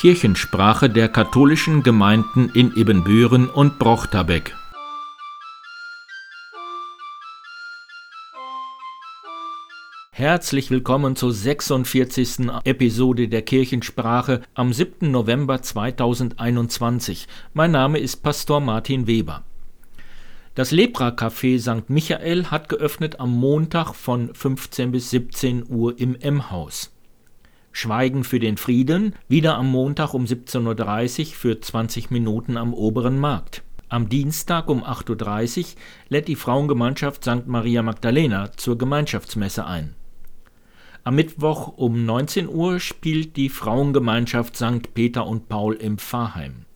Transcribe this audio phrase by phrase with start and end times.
[0.00, 4.56] Kirchensprache der katholischen Gemeinden in Ibbenbüren und Brochterbeck.
[10.10, 12.48] Herzlich willkommen zur 46.
[12.64, 15.10] Episode der Kirchensprache am 7.
[15.10, 17.28] November 2021.
[17.52, 19.44] Mein Name ist Pastor Martin Weber.
[20.54, 21.90] Das Lepra-Café St.
[21.90, 26.90] Michael hat geöffnet am Montag von 15 bis 17 Uhr im M-Haus.
[27.72, 33.18] Schweigen für den Frieden, wieder am Montag um 17.30 Uhr für 20 Minuten am Oberen
[33.18, 33.62] Markt.
[33.88, 35.64] Am Dienstag um 8.30 Uhr
[36.08, 37.46] lädt die Frauengemeinschaft St.
[37.46, 39.94] Maria Magdalena zur Gemeinschaftsmesse ein.
[41.02, 44.92] Am Mittwoch um 19 Uhr spielt die Frauengemeinschaft St.
[44.94, 46.66] Peter und Paul im Pfarrheim.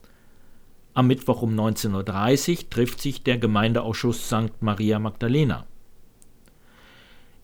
[0.95, 4.61] Am Mittwoch um 19.30 Uhr trifft sich der Gemeindeausschuss St.
[4.61, 5.67] Maria Magdalena.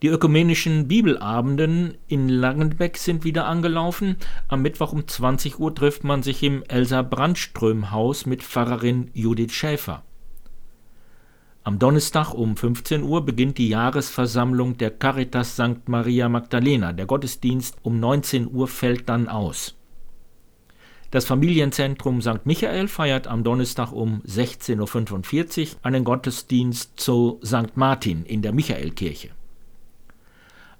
[0.01, 4.17] Die ökumenischen Bibelabenden in Langenbeck sind wieder angelaufen.
[4.47, 9.51] Am Mittwoch um 20 Uhr trifft man sich im Elsa Brandström Haus mit Pfarrerin Judith
[9.51, 10.01] Schäfer.
[11.63, 15.87] Am Donnerstag um 15 Uhr beginnt die Jahresversammlung der Caritas St.
[15.87, 16.93] Maria Magdalena.
[16.93, 19.77] Der Gottesdienst um 19 Uhr fällt dann aus.
[21.11, 22.45] Das Familienzentrum St.
[22.45, 27.75] Michael feiert am Donnerstag um 16.45 Uhr einen Gottesdienst zu St.
[27.77, 29.29] Martin in der Michaelkirche.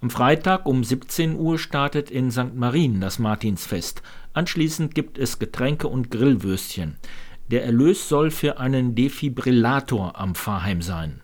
[0.03, 2.55] Am Freitag um 17 Uhr startet in St.
[2.55, 4.01] Marien das Martinsfest.
[4.33, 6.97] Anschließend gibt es Getränke und Grillwürstchen.
[7.51, 11.21] Der Erlös soll für einen Defibrillator am Pfarrheim sein.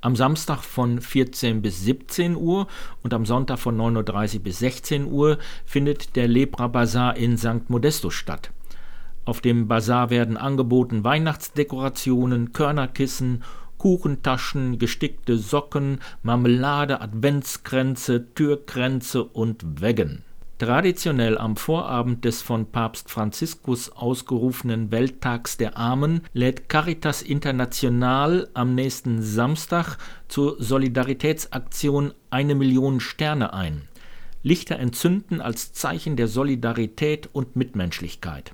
[0.00, 2.68] Am Samstag von 14 bis 17 Uhr
[3.02, 7.68] und am Sonntag von 9.30 Uhr bis 16 Uhr findet der Lepra Bazar in St.
[7.68, 8.52] Modestus statt.
[9.24, 13.42] Auf dem Bazar werden angeboten Weihnachtsdekorationen, Körnerkissen
[13.80, 20.22] Kuchentaschen, gestickte Socken, Marmelade, Adventskränze, Türkränze und Weggen.
[20.58, 28.74] Traditionell am Vorabend des von Papst Franziskus ausgerufenen Welttags der Armen lädt Caritas International am
[28.74, 29.96] nächsten Samstag
[30.28, 33.88] zur Solidaritätsaktion Eine Million Sterne ein.
[34.42, 38.52] Lichter entzünden als Zeichen der Solidarität und Mitmenschlichkeit.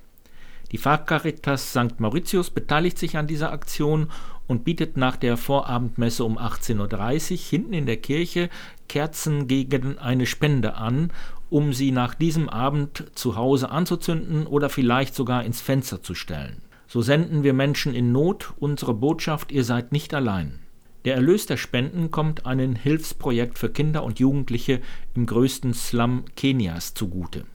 [0.71, 1.99] Die Pfarrcaritas St.
[1.99, 4.09] Mauritius beteiligt sich an dieser Aktion
[4.47, 8.49] und bietet nach der Vorabendmesse um 18.30 Uhr hinten in der Kirche
[8.87, 11.11] Kerzen gegen eine Spende an,
[11.49, 16.61] um sie nach diesem Abend zu Hause anzuzünden oder vielleicht sogar ins Fenster zu stellen.
[16.87, 20.59] So senden wir Menschen in Not unsere Botschaft, ihr seid nicht allein.
[21.05, 24.81] Der Erlös der Spenden kommt einem Hilfsprojekt für Kinder und Jugendliche
[25.15, 27.45] im größten Slum Kenias zugute.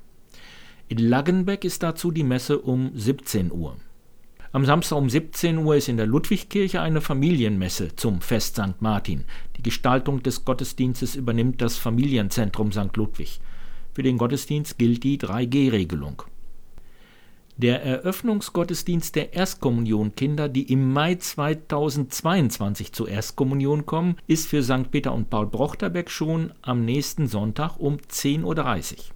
[0.88, 3.76] In Laggenbeck ist dazu die Messe um 17 Uhr.
[4.54, 8.82] Am Samstag um 17 Uhr ist in der Ludwigkirche eine Familienmesse zum Fest St.
[8.82, 9.24] Martin.
[9.56, 12.94] Die Gestaltung des Gottesdienstes übernimmt das Familienzentrum St.
[12.96, 13.40] Ludwig.
[13.94, 16.24] Für den Gottesdienst gilt die 3G-Regelung.
[17.56, 24.90] Der Eröffnungsgottesdienst der Erstkommunionkinder, die im Mai 2022 zur Erstkommunion kommen, ist für St.
[24.90, 29.14] Peter und Paul Brochterbeck schon am nächsten Sonntag um 10.30 Uhr.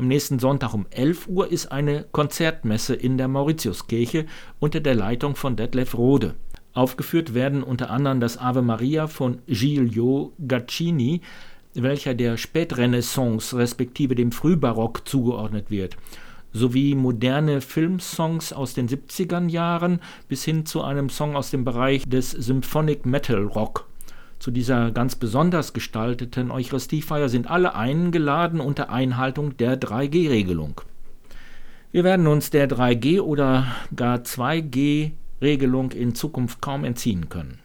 [0.00, 4.24] Am nächsten Sonntag um 11 Uhr ist eine Konzertmesse in der Mauritiuskirche
[4.58, 6.36] unter der Leitung von Detlef Rode.
[6.72, 11.20] Aufgeführt werden unter anderem das Ave Maria von Giulio Gaccini,
[11.74, 15.98] welcher der Spätrenaissance respektive dem Frühbarock zugeordnet wird,
[16.54, 22.08] sowie moderne Filmsongs aus den 70er Jahren bis hin zu einem Song aus dem Bereich
[22.08, 23.89] des Symphonic Metal Rock.
[24.40, 30.80] Zu dieser ganz besonders gestalteten Eucharistiefeier sind alle eingeladen unter Einhaltung der 3G-Regelung.
[31.92, 37.58] Wir werden uns der 3G oder gar 2G-Regelung in Zukunft kaum entziehen können.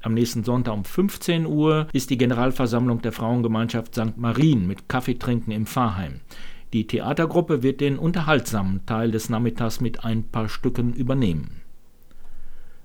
[0.00, 4.16] Am nächsten Sonntag um 15 Uhr ist die Generalversammlung der Frauengemeinschaft St.
[4.16, 6.20] Marien mit Kaffeetrinken im Pfarrheim.
[6.72, 11.61] Die Theatergruppe wird den unterhaltsamen Teil des Nachmittags mit ein paar Stücken übernehmen.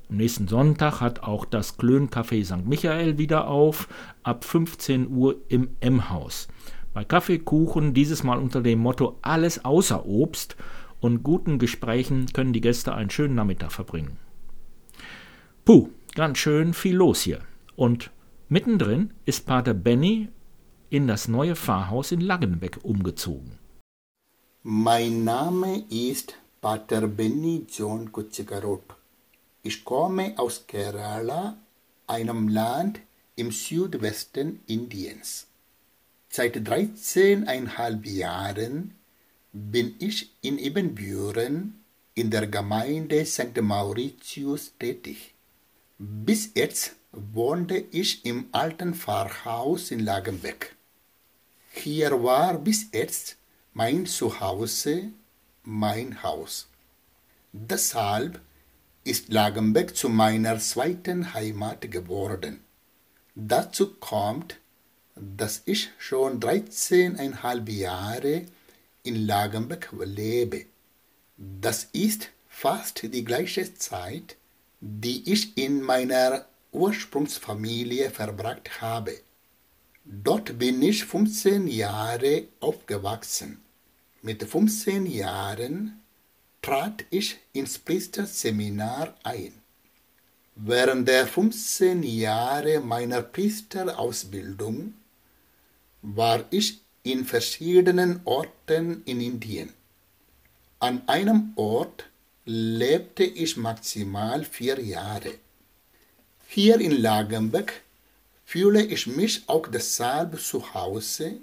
[0.10, 2.66] Am nächsten Sonntag hat auch das Klöncafé St.
[2.66, 3.90] Michael wieder auf,
[4.24, 6.48] ab 15 Uhr im M-Haus.
[6.94, 10.56] Bei Kaffeekuchen, dieses Mal unter dem Motto Alles außer Obst
[11.02, 14.18] und guten Gesprächen können die Gäste einen schönen Nachmittag verbringen.
[15.66, 17.42] Puh, ganz schön viel los hier.
[17.76, 18.10] Und
[18.48, 20.30] mittendrin ist Pater Benny
[20.90, 23.60] in das neue Pfarrhaus in Langenbeck umgezogen.
[24.64, 28.97] Mein Name ist Pater Benny John Kutzikarot.
[29.64, 31.58] Ich komme aus Kerala,
[32.08, 33.00] einem Land
[33.36, 35.48] im Südwesten Indiens.
[36.30, 38.96] Seit 13,5 Jahren
[39.52, 41.84] bin ich in Ibbenbüren
[42.14, 43.62] in der Gemeinde St.
[43.62, 45.34] Mauritius tätig.
[45.98, 50.76] Bis jetzt wohnte ich im alten Pfarrhaus in Lagenbeck.
[51.72, 53.38] Hier war bis jetzt
[53.74, 55.12] mein Zuhause,
[55.64, 56.68] mein Haus.
[57.52, 58.42] Deshalb
[59.08, 62.62] ist Lagenbeck zu meiner zweiten Heimat geworden.
[63.36, 64.60] Dazu kommt,
[65.16, 68.46] dass ich schon 13,5 Jahre
[69.04, 70.66] in Lagenbeck lebe.
[71.38, 74.36] Das ist fast die gleiche Zeit,
[74.82, 79.20] die ich in meiner Ursprungsfamilie verbracht habe.
[80.04, 83.62] Dort bin ich 15 Jahre aufgewachsen.
[84.22, 86.02] Mit 15 Jahren
[86.62, 89.54] trat ich ins Priesterseminar ein.
[90.56, 94.94] Während der 15 Jahre meiner Priesterausbildung
[96.02, 99.74] war ich in verschiedenen Orten in Indien.
[100.80, 102.06] An einem Ort
[102.46, 105.34] lebte ich maximal vier Jahre.
[106.48, 107.82] Hier in Lagenbeck
[108.46, 111.40] fühle ich mich auch deshalb zu Hause,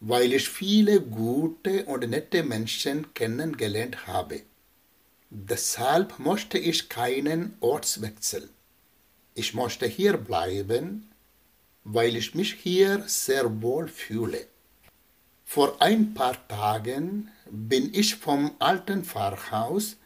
[0.00, 4.42] weil ich viele gute und nette Menschen kennengelernt habe.
[5.30, 8.48] Deshalb möchte ich keinen Ortswechsel.
[9.34, 11.10] Ich möchte hier bleiben,
[11.84, 14.46] weil ich mich hier sehr wohl fühle.
[15.44, 19.96] Vor ein paar Tagen bin ich vom alten Pfarrhaus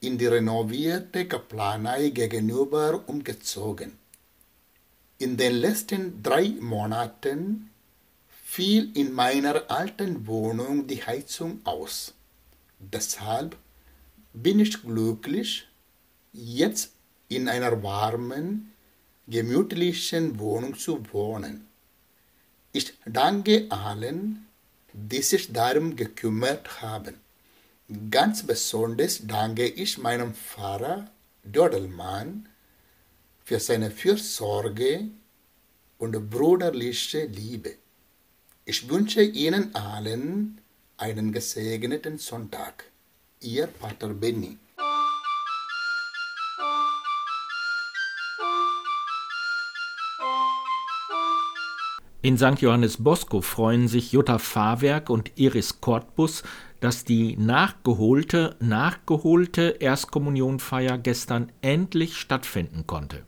[0.00, 3.98] in die renovierte Kaplanei gegenüber umgezogen.
[5.18, 7.67] In den letzten drei Monaten
[8.50, 12.14] fiel in meiner alten Wohnung die Heizung aus.
[12.78, 13.56] Deshalb
[14.32, 15.68] bin ich glücklich,
[16.32, 16.92] jetzt
[17.28, 18.72] in einer warmen,
[19.26, 21.66] gemütlichen Wohnung zu wohnen.
[22.72, 24.46] Ich danke allen,
[24.94, 27.16] die sich darum gekümmert haben.
[28.10, 31.10] Ganz besonders danke ich meinem Pfarrer
[31.44, 32.48] Dodelmann
[33.44, 35.08] für seine Fürsorge
[35.98, 37.76] und brüderliche Liebe.
[38.70, 40.60] Ich wünsche Ihnen allen
[40.98, 42.84] einen gesegneten Sonntag.
[43.40, 44.58] Ihr Pater Benny.
[52.20, 52.60] In St.
[52.60, 56.42] Johannes Bosco freuen sich Jutta Fahrwerk und Iris Kortbus,
[56.80, 63.24] dass die nachgeholte, nachgeholte Erstkommunionfeier gestern endlich stattfinden konnte.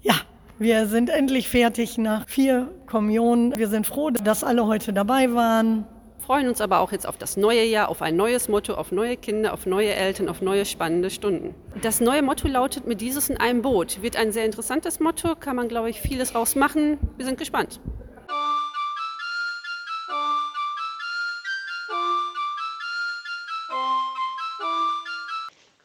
[0.00, 0.14] Ja,
[0.60, 3.56] wir sind endlich fertig nach vier Kommunionen.
[3.56, 5.86] Wir sind froh, dass alle heute dabei waren.
[6.18, 9.16] Freuen uns aber auch jetzt auf das neue Jahr, auf ein neues Motto, auf neue
[9.16, 11.54] Kinder, auf neue Eltern, auf neue spannende Stunden.
[11.80, 14.02] Das neue Motto lautet mit dieses in einem Boot.
[14.02, 16.98] Wird ein sehr interessantes Motto, kann man, glaube ich, vieles rausmachen.
[17.16, 17.80] Wir sind gespannt.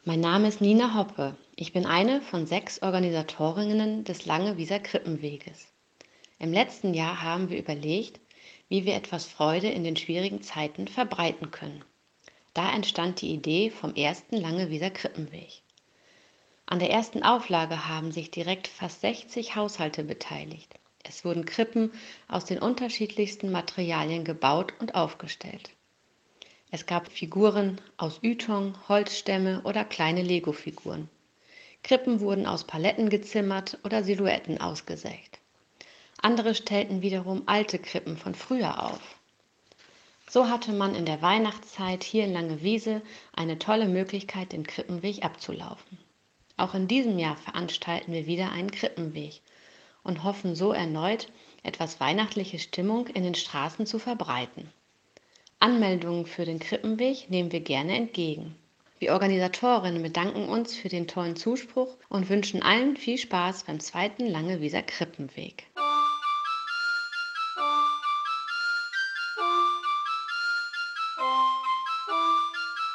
[0.04, 1.34] Mein Name ist Nina Hoppe.
[1.58, 5.68] Ich bin eine von sechs Organisatorinnen des Lange-Wieser Krippenweges.
[6.38, 8.20] Im letzten Jahr haben wir überlegt,
[8.68, 11.82] wie wir etwas Freude in den schwierigen Zeiten verbreiten können.
[12.52, 15.62] Da entstand die Idee vom ersten Lange-Wieser Krippenweg.
[16.66, 20.74] An der ersten Auflage haben sich direkt fast 60 Haushalte beteiligt.
[21.04, 21.90] Es wurden Krippen
[22.28, 25.70] aus den unterschiedlichsten Materialien gebaut und aufgestellt.
[26.70, 31.08] Es gab Figuren aus Ytong, Holzstämme oder kleine Lego-Figuren.
[31.82, 35.38] Krippen wurden aus Paletten gezimmert oder Silhouetten ausgesägt.
[36.20, 39.00] Andere stellten wiederum alte Krippen von früher auf.
[40.28, 43.02] So hatte man in der Weihnachtszeit hier in Langewiese
[43.32, 45.98] eine tolle Möglichkeit, den Krippenweg abzulaufen.
[46.56, 49.40] Auch in diesem Jahr veranstalten wir wieder einen Krippenweg
[50.02, 51.28] und hoffen so erneut
[51.62, 54.70] etwas weihnachtliche Stimmung in den Straßen zu verbreiten.
[55.58, 58.56] Anmeldungen für den Krippenweg nehmen wir gerne entgegen.
[58.98, 64.24] Wir Organisatorinnen bedanken uns für den tollen Zuspruch und wünschen allen viel Spaß beim zweiten
[64.24, 65.66] Langewieser Krippenweg.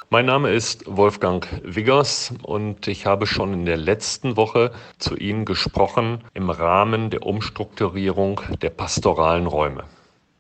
[0.10, 5.46] Mein Name ist Wolfgang Wiggers und ich habe schon in der letzten Woche zu Ihnen
[5.46, 9.84] gesprochen im Rahmen der Umstrukturierung der pastoralen Räume.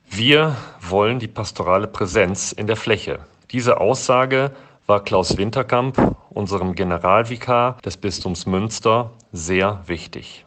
[0.09, 3.19] Wir wollen die pastorale Präsenz in der Fläche.
[3.51, 4.51] Diese Aussage
[4.91, 10.45] war Klaus Winterkamp, unserem Generalvikar des Bistums Münster, sehr wichtig.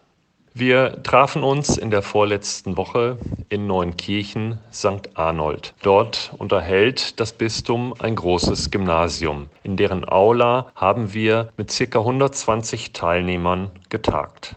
[0.53, 3.17] Wir trafen uns in der vorletzten Woche
[3.49, 5.09] in Neunkirchen St.
[5.15, 5.73] Arnold.
[5.81, 9.49] Dort unterhält das Bistum ein großes Gymnasium.
[9.63, 12.01] In deren Aula haben wir mit ca.
[12.01, 14.57] 120 Teilnehmern getagt.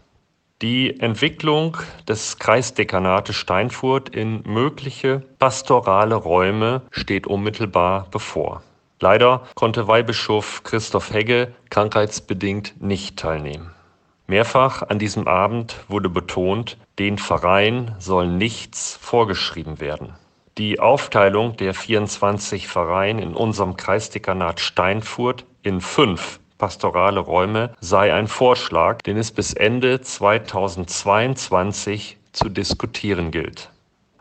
[0.61, 1.77] Die Entwicklung
[2.09, 8.63] des Kreisdekanates Steinfurt in mögliche pastorale Räume steht unmittelbar bevor.
[8.99, 13.71] Leider konnte Weihbischof Christoph Hegge krankheitsbedingt nicht teilnehmen.
[14.25, 20.13] Mehrfach an diesem Abend wurde betont, den Verein soll nichts vorgeschrieben werden.
[20.57, 28.27] Die Aufteilung der 24 Pfarreien in unserem Kreisdekanat Steinfurt in fünf pastorale Räume sei ein
[28.27, 33.69] Vorschlag, den es bis Ende 2022 zu diskutieren gilt.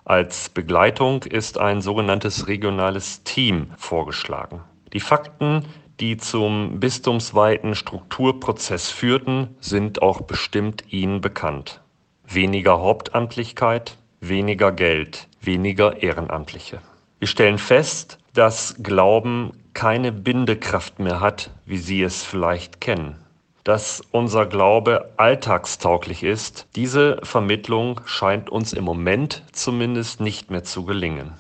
[0.07, 4.61] Als Begleitung ist ein sogenanntes regionales Team vorgeschlagen.
[4.93, 5.65] Die Fakten,
[5.99, 11.81] die zum bistumsweiten Strukturprozess führten, sind auch bestimmt Ihnen bekannt.
[12.25, 16.79] Weniger Hauptamtlichkeit, weniger Geld, weniger Ehrenamtliche.
[17.19, 23.26] Wir stellen fest, dass Glauben keine Bindekraft mehr hat, wie Sie es vielleicht kennen.
[23.67, 30.85] Dass unser Glaube alltagstauglich ist, diese Vermittlung scheint uns im Moment zumindest nicht mehr zu
[30.85, 31.33] gelingen.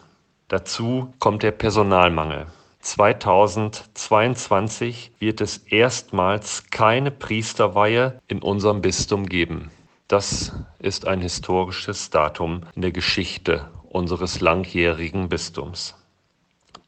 [0.48, 2.48] Dazu kommt der Personalmangel.
[2.80, 9.70] 2022 wird es erstmals keine Priesterweihe in unserem Bistum geben.
[10.08, 15.94] Das ist ein historisches Datum in der Geschichte unseres langjährigen Bistums.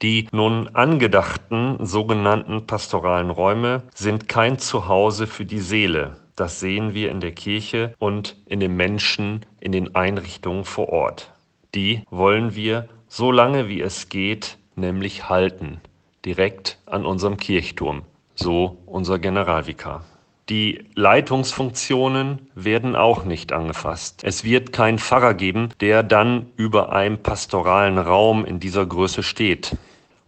[0.02, 6.16] Die nun angedachten sogenannten pastoralen Räume sind kein Zuhause für die Seele.
[6.36, 11.32] Das sehen wir in der Kirche und in den Menschen in den Einrichtungen vor Ort.
[11.74, 15.80] Die wollen wir so lange wie es geht, nämlich halten,
[16.24, 18.02] direkt an unserem Kirchturm,
[18.34, 20.04] so unser Generalvikar.
[20.48, 24.22] Die Leitungsfunktionen werden auch nicht angefasst.
[24.24, 29.76] Es wird keinen Pfarrer geben, der dann über einem pastoralen Raum in dieser Größe steht.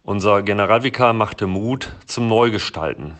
[0.03, 3.15] Unser Generalvikar machte Mut zum Neugestalten.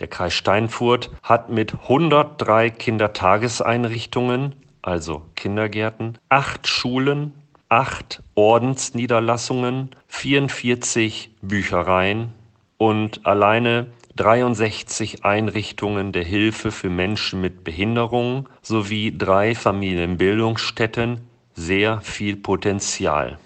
[0.00, 7.34] Der Kreis Steinfurt hat mit 103 Kindertageseinrichtungen, also Kindergärten, acht Schulen,
[7.68, 12.32] acht Ordensniederlassungen, 44 Büchereien
[12.78, 21.20] und alleine 63 Einrichtungen der Hilfe für Menschen mit Behinderung sowie drei Familienbildungsstätten
[21.54, 23.38] sehr viel Potenzial.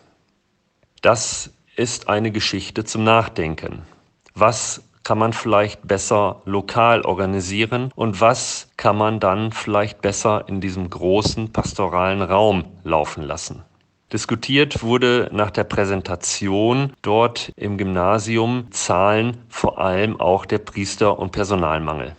[1.01, 3.83] Das ist eine Geschichte zum Nachdenken.
[4.35, 10.61] Was kann man vielleicht besser lokal organisieren und was kann man dann vielleicht besser in
[10.61, 13.65] diesem großen pastoralen Raum laufen lassen?
[14.11, 21.31] Diskutiert wurde nach der Präsentation dort im Gymnasium Zahlen vor allem auch der Priester- und
[21.31, 22.17] Personalmangel.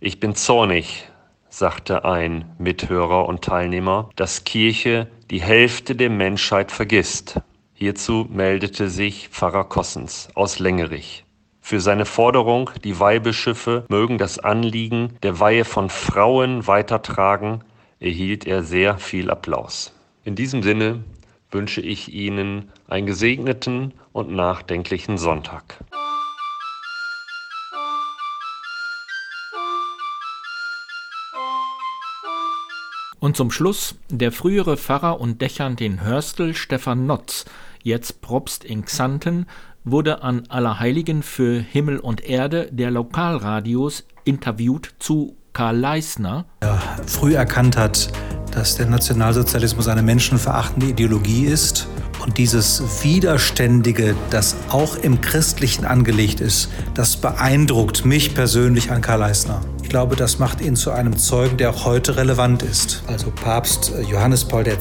[0.00, 1.08] Ich bin zornig,
[1.48, 7.40] sagte ein Mithörer und Teilnehmer, dass Kirche die Hälfte der Menschheit vergisst.
[7.72, 11.24] Hierzu meldete sich Pfarrer Kossens aus Längerich.
[11.60, 17.62] Für seine Forderung, die Weihbischöfe mögen das Anliegen der Weihe von Frauen weitertragen,
[18.00, 19.94] erhielt er sehr viel Applaus.
[20.24, 21.02] In diesem Sinne
[21.52, 25.78] wünsche ich Ihnen einen gesegneten und nachdenklichen Sonntag.
[33.22, 37.44] Und zum Schluss der frühere Pfarrer und Dächern in Hörstel Stefan Notz,
[37.84, 39.46] jetzt Propst in Xanten,
[39.84, 46.46] wurde an Allerheiligen für Himmel und Erde der Lokalradios interviewt zu Karl Leisner.
[46.60, 48.10] Er früh erkannt hat,
[48.52, 51.88] dass der Nationalsozialismus eine menschenverachtende Ideologie ist
[52.20, 59.20] und dieses Widerständige, das auch im Christlichen angelegt ist, das beeindruckt mich persönlich an Karl
[59.20, 59.60] Leisner
[59.92, 63.02] glaube, das macht ihn zu einem Zeugen, der auch heute relevant ist.
[63.08, 64.76] Also Papst Johannes Paul II.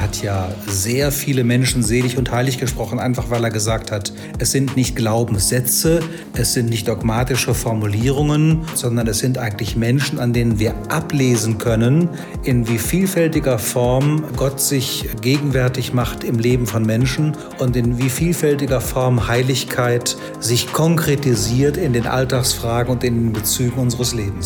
[0.00, 4.52] hat ja sehr viele Menschen selig und heilig gesprochen, einfach weil er gesagt hat, es
[4.52, 6.00] sind nicht Glaubenssätze,
[6.32, 12.08] es sind nicht dogmatische Formulierungen, sondern es sind eigentlich Menschen, an denen wir ablesen können,
[12.42, 18.08] in wie vielfältiger Form Gott sich gegenwärtig macht im Leben von Menschen und in wie
[18.08, 24.45] vielfältiger Form Heiligkeit sich konkretisiert in den Alltagsfragen und in den Bezügen unseres Lebens.